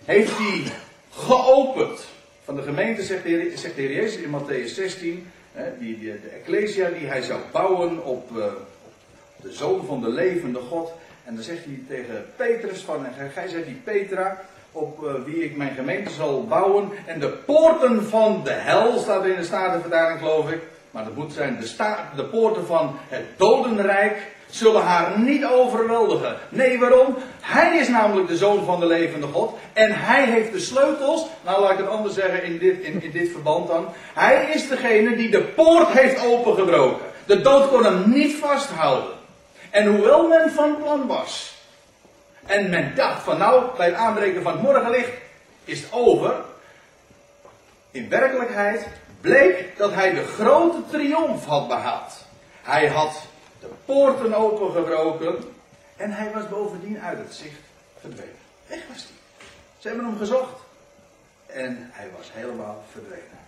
[0.05, 0.63] heeft hij
[1.11, 2.05] geopend.
[2.43, 5.99] Van de gemeente zegt de Heer, zegt de Heer Jezus in Matthäus 16, hè, die,
[5.99, 8.45] die, de Ecclesia die hij zou bouwen op, uh,
[8.85, 8.93] op
[9.41, 10.91] de zoon van de levende God.
[11.23, 15.43] En dan zegt hij tegen Petrus van, en gij zegt die Petra, op uh, wie
[15.43, 16.89] ik mijn gemeente zal bouwen.
[17.05, 20.61] En de poorten van de hel, staat er in de Statenvertaling geloof ik.
[20.95, 24.17] Maar dat moet zijn de, de poorten van het dodenrijk
[24.49, 26.35] zullen haar niet overweldigen.
[26.49, 27.15] Nee, waarom?
[27.41, 29.57] Hij is namelijk de zoon van de levende God.
[29.73, 31.25] En hij heeft de sleutels.
[31.43, 33.87] Nou, laat ik het anders zeggen in dit, in, in dit verband dan.
[34.13, 37.05] Hij is degene die de poort heeft opengebroken.
[37.25, 39.11] De dood kon hem niet vasthouden.
[39.69, 41.55] En hoewel men van plan was.
[42.45, 45.11] En men dacht van nou, bij het aanbreken van het morgenlicht
[45.63, 46.33] is het over.
[47.91, 48.87] In werkelijkheid
[49.25, 52.13] bleek dat hij de grote triomf had behaald.
[52.61, 53.21] Hij had
[53.59, 55.37] de poorten opengebroken
[55.95, 57.59] en hij was bovendien uit het zicht
[57.99, 58.37] verdwenen.
[58.67, 59.47] Weg was hij.
[59.77, 60.61] Ze hebben hem gezocht
[61.45, 63.39] en hij was helemaal verdwenen.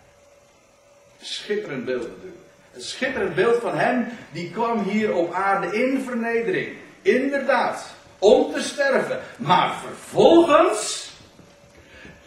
[1.22, 2.42] Schitterend beeld natuurlijk.
[2.74, 6.78] Een schitterend beeld van hem die kwam hier op aarde in vernedering.
[7.02, 7.86] Inderdaad,
[8.20, 9.20] om te sterven.
[9.38, 11.07] Maar vervolgens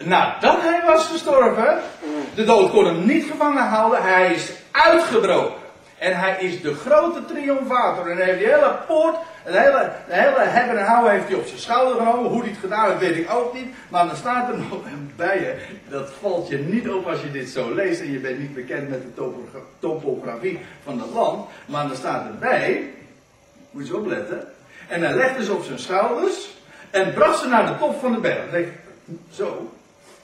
[0.04, 1.80] nadat hij was gestorven,
[2.34, 5.58] de dood kon hem niet gevangen houden, hij is uitgebroken.
[5.98, 8.10] En hij is de grote triomfator.
[8.10, 11.36] En hij heeft die hele poort, de hele, de hele hebben en houden heeft hij
[11.36, 12.30] op zijn schouder genomen.
[12.30, 13.66] Hoe hij het gedaan heeft, weet ik ook niet.
[13.88, 14.80] Maar dan staat er nog
[15.16, 15.54] bij je,
[15.88, 18.88] dat valt je niet op als je dit zo leest en je bent niet bekend
[18.88, 19.24] met de
[19.78, 21.48] topografie van dat land.
[21.66, 22.94] Maar dan staat erbij,
[23.70, 24.48] moet je opletten,
[24.88, 26.50] en hij legde ze op zijn schouders
[26.90, 28.68] en bracht ze naar de top van de berg.
[29.30, 29.70] Zo,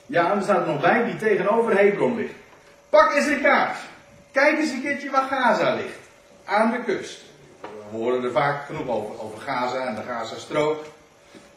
[0.07, 2.35] ja, er staat er nog bij die tegenover Hebron ligt.
[2.89, 3.79] Pak eens een kaart.
[4.33, 5.99] Kijk eens een keertje waar Gaza ligt.
[6.45, 7.25] Aan de kust.
[7.61, 10.85] We horen er vaak genoeg over, over Gaza en de Gazastrook.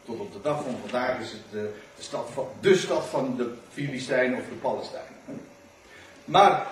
[0.04, 3.34] Tot op de dag van vandaag is het de, de, stad van, de stad van
[3.36, 5.40] de Filistijnen of de Palestijnen.
[6.24, 6.66] Maar,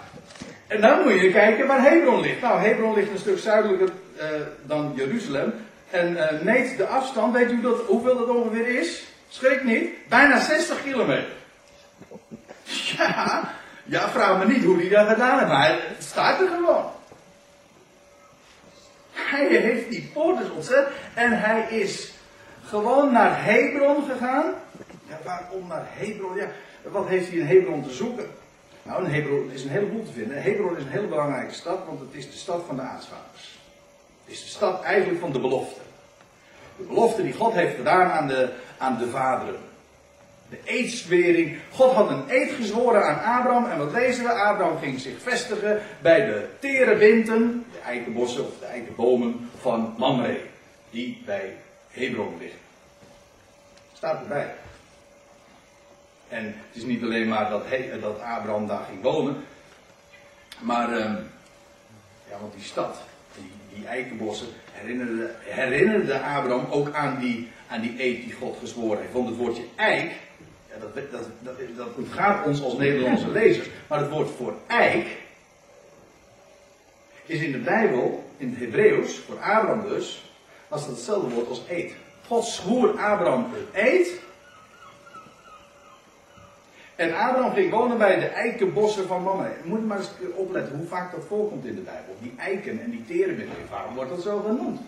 [0.67, 2.41] en dan moet je kijken waar Hebron ligt.
[2.41, 4.25] Nou, Hebron ligt een stuk zuidelijker uh,
[4.63, 5.53] dan Jeruzalem.
[5.91, 9.03] En uh, meet de afstand, weet u dat, hoeveel dat ongeveer is?
[9.29, 11.38] Schrik niet, bijna 60 kilometer.
[12.69, 13.51] Ja,
[13.85, 16.91] ja, vraag me niet hoe hij dat gedaan heeft, maar het staat er gewoon.
[19.13, 20.89] hij heeft die poort dus ontzet.
[21.15, 22.13] En hij is
[22.65, 24.55] gewoon naar Hebron gegaan.
[25.09, 26.37] Ja, waarom naar Hebron?
[26.37, 26.49] Ja,
[26.83, 28.31] wat heeft hij in Hebron te zoeken?
[28.83, 30.43] Nou, in Hebron is een heleboel te vinden.
[30.43, 33.59] Hebron is een hele belangrijke stad, want het is de stad van de aartsvaders.
[34.25, 35.81] Het is de stad eigenlijk van de belofte.
[36.77, 39.68] De belofte die God heeft gedaan aan de, aan de vaderen.
[40.51, 41.59] De eedswering.
[41.71, 43.71] God had een eed gezworen aan Abraham.
[43.71, 44.31] En wat lezen we?
[44.31, 50.41] Abraham ging zich vestigen bij de tere de eikenbossen of de eikenbomen van Mamre.
[50.91, 51.57] Die bij
[51.91, 52.59] Hebron liggen.
[53.93, 54.55] Staat erbij.
[56.29, 59.45] En het is niet alleen maar dat, he, dat Abraham daar ging wonen.
[60.61, 61.31] Maar, um,
[62.31, 63.03] ja, want die stad,
[63.35, 69.01] die, die eikenbossen, herinnerde, herinnerde Abraham ook aan die, aan die eed die God gezworen
[69.01, 69.13] heeft.
[69.13, 70.13] Want het woordje eik,
[70.81, 73.69] dat, dat, dat, gaat ons als Nederlandse lezers.
[73.89, 75.07] Maar het woord voor eik
[77.27, 80.33] is in de Bijbel, in het Hebreeuws, voor Abraham dus,
[80.69, 81.95] als dat hetzelfde woord als eed.
[82.27, 84.21] God zwoer Abraham eed
[86.99, 89.49] en Abraham ging wonen bij de eikenbossen van Mamre.
[89.63, 92.17] Je moet maar eens opletten hoe vaak dat voorkomt in de Bijbel.
[92.21, 93.57] Die eiken en die terebinten.
[93.71, 94.81] Waarom wordt dat zo genoemd?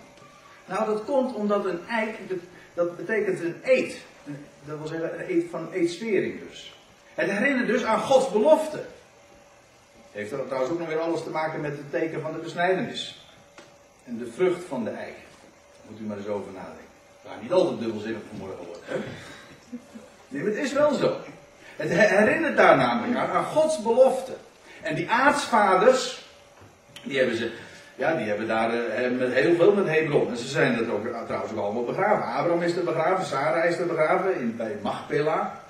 [0.69, 2.19] Nou, dat komt omdat een eik,
[2.75, 3.99] dat betekent een eed.
[4.65, 6.75] Dat wil zeggen van eedsfering dus.
[7.15, 8.85] Het herinnert dus aan Gods belofte.
[10.13, 13.25] Heeft dat trouwens ook nog weer alles te maken met het teken van de besnijdenis.
[14.05, 15.17] En de vrucht van de eik.
[15.89, 16.85] Moet u maar eens over nadenken.
[17.23, 18.83] Waar niet altijd dubbelzinnig vanmorgen wordt.
[18.85, 18.97] Hè?
[20.29, 21.17] Nee, maar het is wel zo.
[21.77, 24.33] Het herinnert daar namelijk aan, aan Gods belofte.
[24.83, 26.25] En die aartsvaders,
[27.03, 27.53] die hebben ze,
[28.01, 30.31] ja, die hebben daar eh, met heel veel met Hebron.
[30.31, 32.25] En ze zijn er ook eh, trouwens ook allemaal begraven.
[32.25, 35.61] Abraham is er begraven, Sarah is er begraven, in, bij Machpela.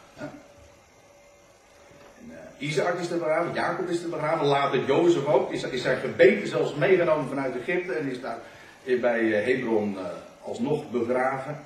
[2.59, 5.53] Isaac is er begraven, Jacob is er begraven, later Jozef ook.
[5.53, 8.39] Is, is zijn gebeten zelfs meegenomen vanuit Egypte en is daar
[9.01, 9.97] bij Hebron
[10.43, 11.61] alsnog begraven.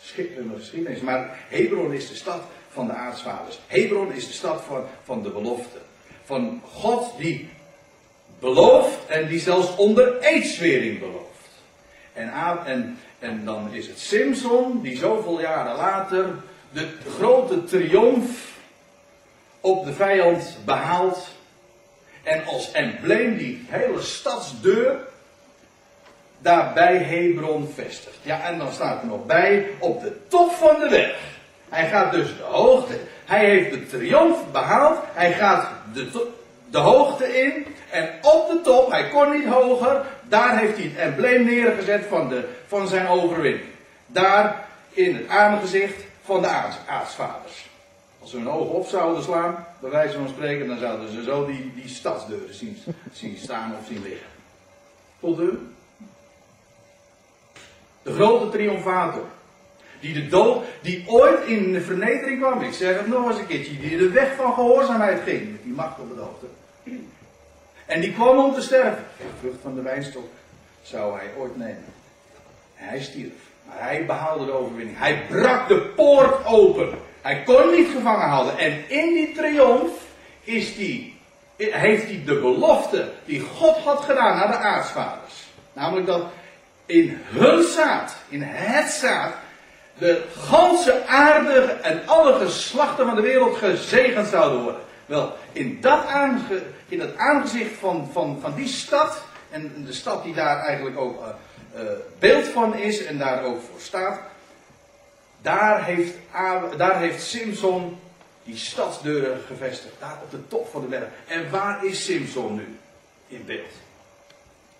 [0.00, 1.00] Schitterende geschiedenis.
[1.00, 3.60] Maar Hebron is de stad van de aartsvaders.
[3.66, 5.78] Hebron is de stad van, van de belofte.
[6.24, 7.50] Van God die
[8.44, 11.22] belooft en die zelfs onder eedswering belooft.
[12.12, 12.32] En,
[12.66, 16.26] en, en dan is het Simpson die zoveel jaren later
[16.72, 18.52] de grote triomf
[19.60, 21.28] op de vijand behaalt.
[22.22, 24.96] En als embleem die hele stadsdeur
[26.38, 28.18] daarbij Hebron vestigt.
[28.22, 31.34] Ja, en dan staat er nog bij op de top van de weg
[31.74, 32.98] hij gaat dus de hoogte.
[33.24, 34.98] Hij heeft de triomf behaald.
[35.12, 36.28] Hij gaat de,
[36.74, 37.66] de hoogte in.
[37.90, 40.06] En op de top, hij kon niet hoger.
[40.28, 43.64] Daar heeft hij het embleem neergezet van, de, van zijn overwinning.
[44.06, 46.48] Daar in het aangezicht van de
[46.86, 47.68] aartsvaders.
[48.20, 51.46] Als ze hun ogen op zouden slaan, bij wijze van spreken, dan zouden ze zo
[51.46, 52.78] die, die stadsdeuren zien,
[53.12, 54.28] zien staan of zien liggen.
[55.20, 55.58] Tot u?
[58.02, 59.24] De grote triomfator.
[60.00, 62.60] Die de dood, die ooit in de vernedering kwam.
[62.60, 63.80] Ik zeg het nog eens een keertje.
[63.80, 65.50] Die de weg van gehoorzaamheid ging.
[65.50, 66.46] Met die macht op de hoogte.
[67.86, 69.04] En die kwam om te sterven.
[69.16, 70.28] De vrucht van de wijnstok
[70.82, 71.94] zou hij ooit nemen.
[72.76, 73.32] En hij stierf.
[73.66, 74.98] Maar hij behaalde de overwinning.
[74.98, 76.98] Hij brak de poort open.
[77.22, 78.58] Hij kon niet gevangen houden.
[78.58, 79.90] En in die triomf
[80.40, 81.20] is die,
[81.56, 85.44] heeft hij de belofte die God had gedaan aan de aartsvaders.
[85.72, 86.24] Namelijk dat
[86.86, 89.32] in hun zaad, in het zaad,
[89.98, 94.80] de ganse aarde en alle geslachten van de wereld gezegend zouden worden.
[95.06, 96.04] Wel, in dat,
[96.88, 101.82] in aangezicht van, van, van die stad, en de stad die daar eigenlijk ook uh,
[101.82, 104.20] uh, beeld van is en daar ook voor staat,
[105.42, 106.14] daar heeft,
[106.76, 107.98] daar heeft Simpson
[108.44, 111.08] die stadsdeuren gevestigd, daar op de top van de berg.
[111.26, 112.78] En waar is Simpson nu
[113.28, 113.72] in beeld?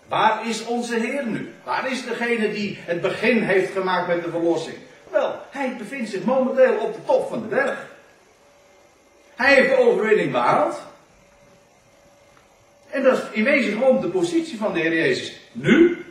[0.07, 1.53] Waar is onze Heer nu?
[1.63, 4.77] Waar is degene die het begin heeft gemaakt met de verlossing?
[5.11, 7.93] Wel, hij bevindt zich momenteel op de top van de berg.
[9.35, 10.81] Hij heeft de overwinning behaald.
[12.89, 16.05] En dat is in wezen gewoon de positie van de Heer Jezus nu.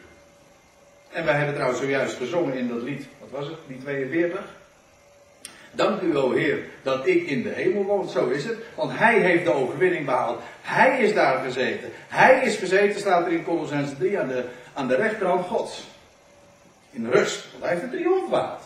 [1.10, 4.40] En wij hebben trouwens zojuist gezongen in dat lied, wat was het, lied 42.
[5.70, 8.08] Dank u, o Heer, dat ik in de hemel woon.
[8.08, 8.56] Zo is het.
[8.74, 10.40] Want Hij heeft de overwinning behaald.
[10.62, 11.90] Hij is daar gezeten.
[12.08, 15.84] Hij is gezeten, staat er in Colossens 3, aan de, aan de rechterhand Gods.
[16.90, 17.50] In rust.
[17.50, 18.62] Want Hij heeft de triomf behaald.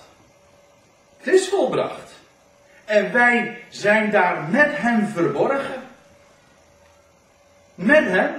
[1.19, 2.08] Het is volbracht.
[2.89, 5.83] En wij zijn daar met hem verborgen.
[7.75, 8.31] Met hem.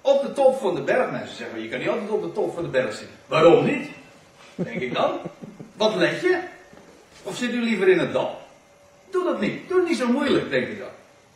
[0.00, 1.10] Op de top van de berg.
[1.10, 3.16] Mensen zeggen, je kan niet altijd op de top van de berg zitten.
[3.26, 3.88] Waarom niet?
[4.54, 5.18] Denk ik dan.
[5.76, 6.38] Wat let je?
[7.22, 8.38] Of zit u liever in het dal?
[9.10, 9.68] Doe dat niet.
[9.68, 10.88] Doe het niet zo moeilijk, denk ik dan.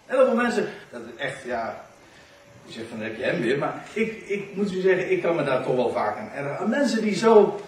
[0.06, 1.84] Heel veel mensen, dat is echt, ja.
[2.64, 3.58] Je zegt van heb je hem weer.
[3.58, 6.68] Maar ik, ik moet u zeggen, ik kan me daar toch wel vaak aan ergeren.
[6.68, 7.60] Mensen die zo.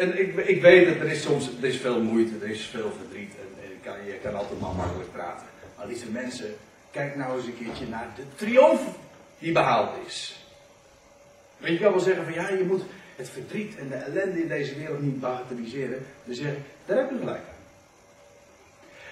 [0.00, 2.92] En ik, ik weet dat er is soms er is veel moeite, er is veel
[2.98, 3.32] verdriet.
[3.34, 5.46] En, en je, kan, je kan altijd maar makkelijk praten.
[5.76, 6.54] Maar lieve mensen,
[6.90, 8.80] kijk nou eens een keertje naar de triomf
[9.38, 10.44] die behaald is.
[11.58, 12.82] Want je kan wel zeggen van ja, je moet
[13.16, 16.06] het verdriet en de ellende in deze wereld niet bagatelliseren.
[16.24, 16.52] Dan zeg
[16.86, 17.60] daar heb je gelijk aan.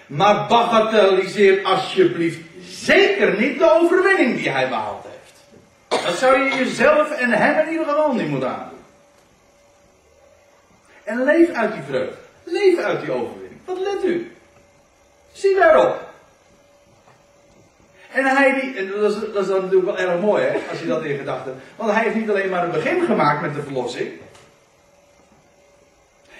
[0.06, 6.04] Maar bagatelliseer alsjeblieft zeker niet de overwinning die hij behaald heeft.
[6.04, 8.77] Dat zou je jezelf en hem in ieder geval niet moeten aandoen.
[11.08, 12.14] En leef uit die vreugde.
[12.44, 13.60] Leef uit die overwinning.
[13.64, 14.32] Wat let u?
[15.32, 16.06] Zie daarop.
[18.12, 20.80] En hij die, en dat is, dat is dan natuurlijk wel erg mooi hè, als
[20.80, 21.60] je dat in gedachten.
[21.76, 24.10] Want hij heeft niet alleen maar een begin gemaakt met de verlossing.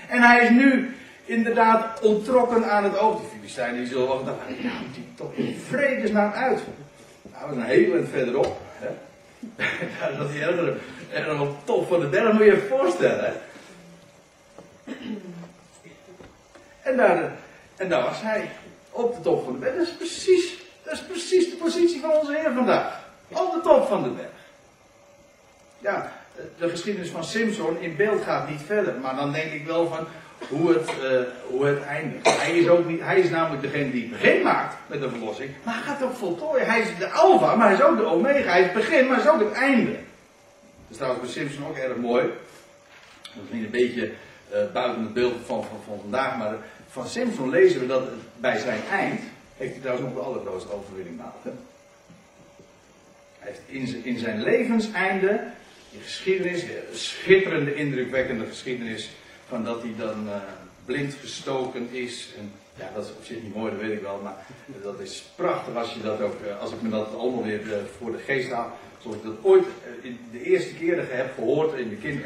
[0.08, 3.20] En hij is nu inderdaad ontrokken aan het oog.
[3.20, 6.60] Die Filistijnen die zullen wel gedacht, nou die toch in vredesnaam uit.
[7.22, 8.60] Nou, zijn heel eind verderop.
[8.72, 8.88] Hè.
[10.18, 10.76] dat is erg,
[11.12, 13.24] erg top van de berg, moet je je voorstellen.
[13.24, 13.32] Hè.
[16.82, 17.32] En daar,
[17.76, 18.50] en daar was hij,
[18.90, 19.76] op de top van de berg.
[19.76, 23.00] Dat is precies dat is precies de positie van onze Heer vandaag.
[23.28, 24.28] Op de top van de berg.
[25.78, 26.12] Ja,
[26.58, 28.94] de geschiedenis van Simpson in beeld gaat niet verder.
[29.00, 30.06] Maar dan denk ik wel van
[30.48, 32.40] hoe het, uh, hoe het eindigt.
[32.40, 35.50] Hij is, ook niet, hij is namelijk degene die het begin maakt met de verlossing.
[35.62, 36.66] Maar hij gaat ook voltooien.
[36.66, 38.50] Hij is de alfa, maar hij is ook de omega.
[38.50, 39.92] Hij is het begin, maar hij is ook het einde.
[39.92, 40.00] Dat
[40.88, 42.24] is trouwens bij Simpson ook erg mooi.
[43.22, 44.12] Dat is niet een beetje
[44.52, 46.38] uh, buiten het beeld van, van, van vandaag.
[46.38, 46.56] Maar
[46.88, 48.08] van Simpson lezen we dat
[48.40, 49.20] bij zijn eind
[49.58, 51.42] heeft hij trouwens nog de allergrootste overwinning behaald.
[53.38, 55.44] Hij heeft in, in zijn levenseinde,
[55.90, 59.10] die geschiedenis, de schitterende, indrukwekkende geschiedenis,
[59.48, 60.34] van dat hij dan uh,
[60.84, 62.34] blind gestoken is.
[62.38, 64.46] En, ja, dat is op zich niet mooi, dat weet ik wel, maar
[64.82, 67.60] dat is prachtig als je dat ook, uh, als ik me dat allemaal weer
[67.98, 68.78] voor de geest haal.
[69.02, 69.64] Zoals ik dat ooit
[70.00, 72.24] in de eerste keren heb gehoord, in de kind,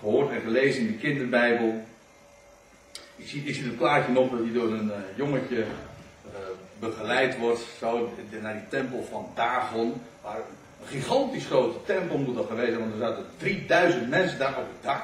[0.00, 1.84] gehoord en gelezen in de kinderbijbel.
[3.16, 5.64] Ik zie, ik zie plaatje nog dat hij door een uh, jongetje uh,
[6.78, 12.46] begeleid wordt, zo naar die tempel van Dagon, waar een gigantisch grote tempel moet dat
[12.46, 15.02] geweest zijn, want er zaten 3000 mensen daar op het dak.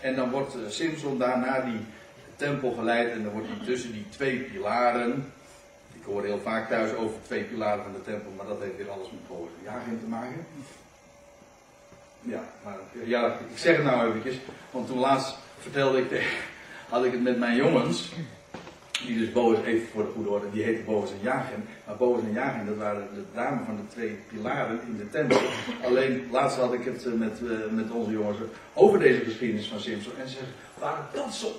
[0.00, 1.80] En dan wordt uh, Simpson daar naar die
[2.36, 5.32] tempel geleid en dan wordt hij tussen die twee pilaren.
[5.92, 8.90] Ik hoor heel vaak thuis over twee pilaren van de tempel, maar dat heeft weer
[8.90, 10.46] alles met jaging te maken.
[12.20, 14.36] Ja, maar ja, ik zeg het nou eventjes,
[14.70, 16.26] want toen laatst vertelde ik,
[16.88, 18.12] had ik het met mijn jongens.
[19.06, 21.64] Die dus Boas, even voor de goede orde, die heette Boas en Jagen.
[21.86, 25.40] Maar Boas en Jagen, dat waren de dames van de twee pilaren in de tempel.
[25.84, 28.38] Alleen, laatst had ik het eh, met, uh, met onze jongens
[28.72, 30.12] over deze geschiedenis van Simpson.
[30.18, 31.54] En ze zeggen, waren dat soms,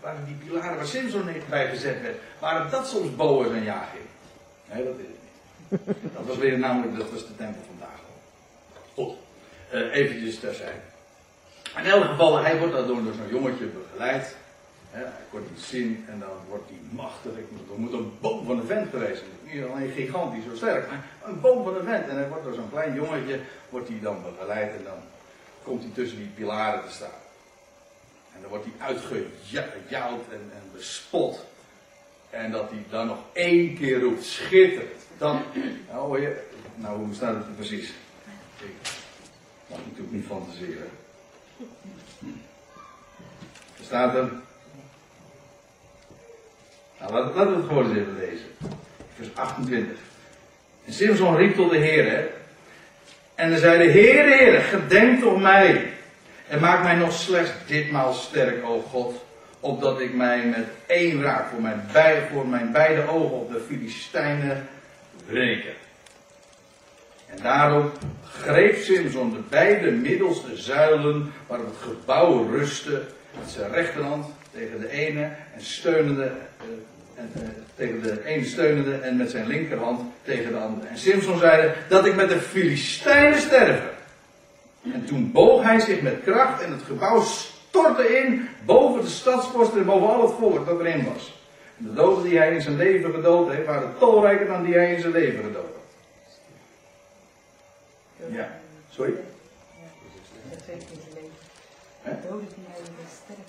[0.00, 3.98] waren die pilaren waar Simpson bij gezet werd, waren dat soms Boas en Jagen?
[4.72, 5.06] Nee, dat is
[5.70, 6.12] het niet.
[6.14, 8.11] Dat was weer namelijk, dat was de tempel vandaag.
[9.72, 10.80] Uh, eventjes terzijde.
[11.76, 14.36] In elk geval, hij wordt daar door zo'n jongetje begeleid.
[14.90, 17.32] He, hij wordt niet zin en dan wordt hij machtig.
[17.32, 19.54] Ik moet, er moet een boom van de vent geweest zijn.
[19.54, 22.08] Niet alleen gigantisch zo sterk, maar een boom van de vent.
[22.08, 24.98] En hij wordt door zo'n klein jongetje wordt hij dan begeleid en dan
[25.62, 27.20] komt hij tussen die pilaren te staan.
[28.34, 31.44] En dan wordt hij uitgejouwd en, en bespot.
[32.30, 35.06] En dat hij dan nog één keer roept, schitterend.
[35.18, 35.42] Dan,
[35.88, 36.42] nou hoor je,
[36.74, 37.92] nou hoe staat het precies?
[39.72, 40.90] Mag natuurlijk niet fantaseren.
[43.78, 44.30] Er staat er.
[47.00, 48.46] Nou, laten, we het gewoon eens even lezen.
[49.16, 49.98] Vers 28.
[50.84, 52.30] En Simson riep tot de Heer.
[53.34, 55.92] En dan zei Heer, Heer, gedenk toch mij.
[56.48, 59.24] En maak mij nog slechts ditmaal sterk, o God.
[59.60, 63.60] Opdat ik mij met één raak voor mijn, beide, voor mijn beide ogen op de
[63.68, 64.68] Filistijnen
[65.26, 65.72] breken.
[67.36, 73.02] En daarop greep Simson de beide middelste zuilen waarop het gebouw rustte
[73.38, 75.22] met zijn rechterhand tegen de ene
[75.54, 76.32] en steunende, uh,
[77.14, 80.86] en, uh, tegen de ene steunende en met zijn linkerhand tegen de andere.
[80.88, 83.90] En Simson zei dat ik met de Filistijnen sterven.
[84.92, 89.78] En toen boog hij zich met kracht en het gebouw stortte in boven de stadsposten
[89.78, 91.40] en boven al het volk dat erin was.
[91.78, 94.94] En de doden die hij in zijn leven gedood heeft, waren talrijker dan die hij
[94.94, 95.81] in zijn leven gedood had.
[98.32, 98.48] Ja,
[98.90, 99.12] sorry?
[100.50, 101.36] Dat heeft in zijn leven.
[102.02, 102.12] Hè?
[102.28, 103.44] Doden die hij sterven.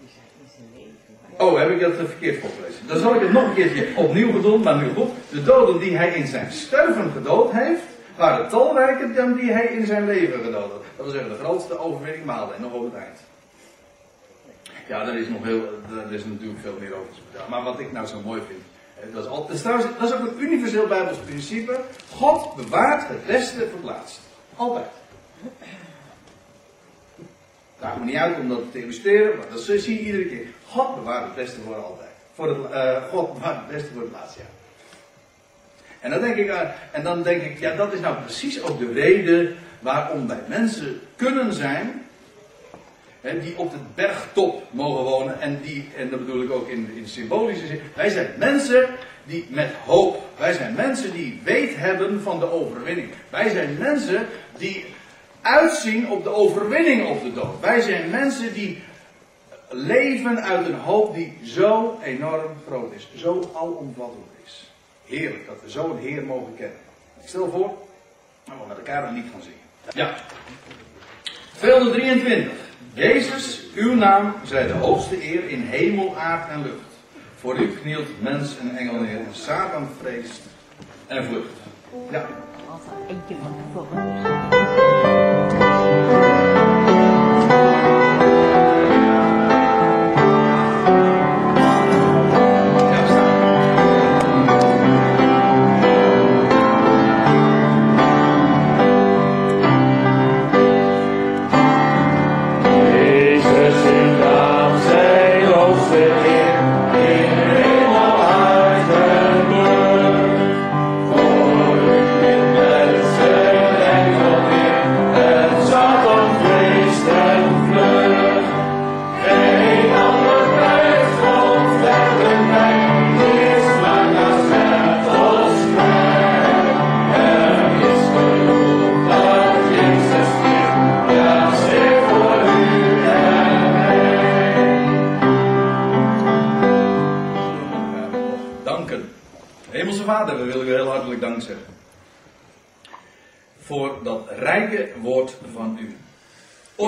[0.00, 0.08] In
[0.54, 1.46] zijn leven.
[1.46, 2.86] Oh, heb ik dat verkeerd voorgelezen?
[2.86, 5.10] Dan zal ik het nog een keertje opnieuw gedaan, maar nu goed.
[5.30, 7.82] De doden die hij in zijn sterven gedood heeft,
[8.16, 10.82] waren talrijker dan die hij in zijn leven gedood had.
[10.96, 13.18] Dat wil zeggen, de grootste overwinning maalde en nog op het eind.
[14.88, 15.62] Ja, daar is nog heel,
[16.06, 17.50] er is natuurlijk veel meer over te vertellen.
[17.50, 18.60] Maar wat ik nou zo mooi vind,
[19.12, 21.80] Dat is, ook een universeel Bijbels principe.
[22.10, 24.20] God bewaart het beste voor het laatst.
[24.56, 24.86] Altijd.
[27.78, 30.46] Daar me niet uit om dat te illustreren, maar dat zie je iedere keer.
[30.66, 32.08] God bewaart het beste voor altijd.
[32.34, 34.48] Voor eh, God bewaart het beste voor het laatste jaar.
[36.00, 38.78] En dan denk ik, aan- en dan denk ik, ja, dat is nou precies ook
[38.78, 42.06] de reden waarom wij mensen kunnen zijn.
[43.20, 45.40] Hè, die op de bergtop mogen wonen.
[45.40, 47.80] En, die, en dat bedoel ik ook in, in symbolische zin.
[47.94, 48.88] Wij zijn mensen
[49.24, 50.22] die met hoop.
[50.38, 53.08] Wij zijn mensen die weet hebben van de overwinning.
[53.30, 54.26] Wij zijn mensen
[54.58, 54.84] die
[55.40, 57.60] uitzien op de overwinning op de dood.
[57.60, 58.82] Wij zijn mensen die
[59.70, 63.08] leven uit een hoop die zo enorm groot is.
[63.16, 64.70] Zo alomvattend is.
[65.06, 66.78] Heerlijk dat we zo'n Heer mogen kennen.
[67.22, 67.68] Ik stel voor,
[68.44, 69.58] dat we met elkaar een lied gaan zingen.
[69.94, 70.14] Ja.
[71.58, 72.69] 223.
[72.94, 76.90] Jezus, uw naam zij de hoogste eer in hemel, aard en lucht.
[77.36, 80.40] Voor u knielt mens en engel neer en Satan vreest
[81.06, 81.52] en vlucht.
[82.10, 82.26] Ja.
[82.70, 84.59] Als eentje van tevoren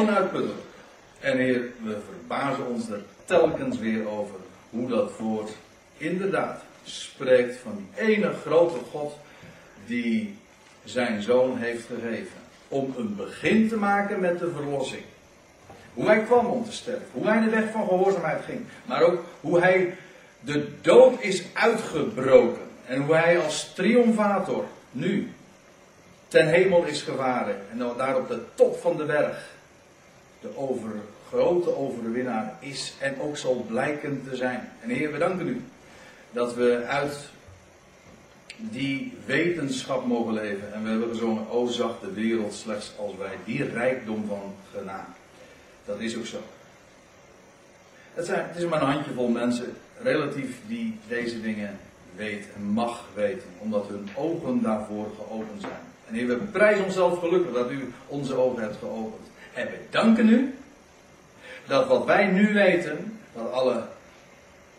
[0.02, 0.60] Onuitputtelijk.
[1.20, 4.34] En Heer, we verbazen ons er telkens weer over
[4.70, 5.50] hoe dat woord
[5.96, 9.18] inderdaad spreekt van die ene grote God
[9.86, 10.36] die
[10.84, 12.36] zijn zoon heeft gegeven.
[12.68, 15.02] Om een begin te maken met de verlossing.
[15.94, 17.06] Hoe hij kwam om te sterven.
[17.12, 18.60] Hoe hij de weg van gehoorzaamheid ging.
[18.84, 19.94] Maar ook hoe hij
[20.40, 22.62] de dood is uitgebroken.
[22.86, 25.32] En hoe hij als triomfator nu
[26.28, 27.56] ten hemel is gevaren.
[27.70, 29.50] En daar op de top van de berg
[30.42, 30.90] de over,
[31.28, 34.68] grote overwinnaar is en ook zal blijken te zijn.
[34.80, 35.62] En Heer, we danken u
[36.30, 37.28] dat we uit
[38.56, 40.72] die wetenschap mogen leven.
[40.72, 45.12] En we hebben gezongen, o zag de wereld slechts als wij die rijkdom van genade.
[45.84, 46.38] Dat is ook zo.
[48.14, 51.78] Het, zijn, het is maar een handjevol mensen, relatief, die deze dingen
[52.16, 55.80] weet en mag weten, omdat hun ogen daarvoor geopend zijn.
[56.08, 59.30] En Heer, we prijzen onszelf gelukkig dat u onze ogen hebt geopend.
[59.54, 60.54] En we danken u
[61.66, 63.82] dat wat wij nu weten, dat, alle,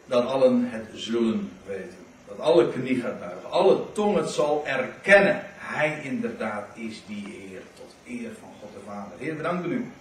[0.05, 1.97] dat allen het zullen weten.
[2.27, 5.41] Dat alle knie gaat buigen, alle tong het zal erkennen.
[5.57, 9.11] Hij inderdaad is die eer, tot eer van God de Vader.
[9.17, 9.91] Heer, we danken u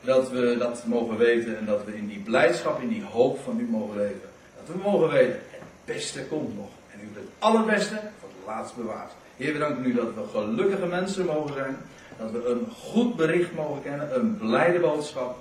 [0.00, 3.60] dat we dat mogen weten en dat we in die blijdschap, in die hoop van
[3.60, 4.28] u mogen leven.
[4.56, 6.70] Dat we mogen weten, het beste komt nog.
[6.92, 9.12] En u het allerbeste voor het laatst bewaard.
[9.36, 11.76] Heer, we danken u dat we gelukkige mensen mogen zijn.
[12.22, 15.36] Dat we een goed bericht mogen kennen, een blijde boodschap.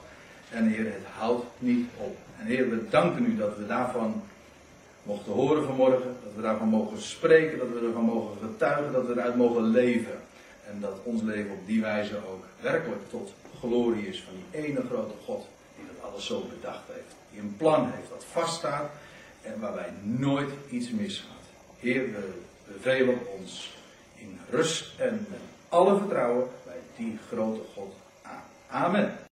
[0.49, 2.17] En Heer, het houdt niet op.
[2.39, 4.23] En Heer, we danken u dat we daarvan
[5.03, 6.15] mochten horen vanmorgen.
[6.23, 10.19] Dat we daarvan mogen spreken, dat we ervan mogen getuigen, dat we eruit mogen leven.
[10.69, 14.81] En dat ons leven op die wijze ook werkelijk tot glorie is van die ene
[14.89, 17.15] grote God die dat alles zo bedacht heeft.
[17.31, 18.89] Die een plan heeft dat vaststaat
[19.41, 21.45] en waarbij nooit iets misgaat.
[21.79, 22.33] Heer, we
[22.65, 23.73] bevelen ons
[24.15, 26.47] in rust en met alle vertrouwen
[27.01, 28.85] die grote God aan.
[28.85, 29.29] Amen.